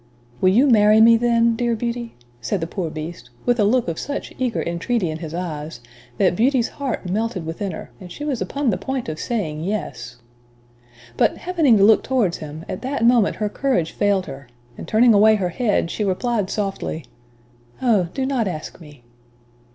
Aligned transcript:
"Will 0.41 0.49
you 0.49 0.65
marry 0.67 0.99
me, 0.99 1.15
then, 1.15 1.55
dear 1.55 1.75
Beauty?" 1.75 2.15
said 2.41 2.59
the 2.59 2.65
poor 2.65 2.89
Beast, 2.89 3.29
with 3.45 3.59
a 3.59 3.63
look 3.63 3.87
of 3.87 3.99
such 3.99 4.33
eager 4.39 4.63
entreaty 4.63 5.11
in 5.11 5.19
his 5.19 5.31
eyes, 5.35 5.79
that 6.17 6.35
Beauty's 6.35 6.69
heart 6.69 7.07
melted 7.07 7.45
within 7.45 7.71
her, 7.71 7.91
and 7.99 8.11
she 8.11 8.25
was 8.25 8.41
upon 8.41 8.71
the 8.71 8.79
point 8.79 9.07
of 9.09 9.19
saying 9.19 9.63
"Yes!" 9.63 10.15
[Illustration: 10.17 10.33
Beauty 10.33 10.53
takes 10.55 10.81
her 10.81 11.07
Fathers 11.11 11.17
place.] 11.17 11.29
But 11.35 11.37
happening 11.55 11.77
to 11.77 11.83
look 11.83 12.03
towards 12.03 12.37
him, 12.37 12.65
at 12.67 12.81
that 12.81 13.05
moment 13.05 13.35
her 13.35 13.49
courage 13.49 13.91
failed 13.91 14.25
her, 14.25 14.47
and, 14.75 14.87
turning 14.87 15.13
away 15.13 15.35
her 15.35 15.49
head, 15.49 15.91
she 15.91 16.03
replied 16.03 16.49
softly, 16.49 17.05
"Oh! 17.79 18.07
do 18.15 18.25
not 18.25 18.47
ask 18.47 18.81
me." 18.81 19.03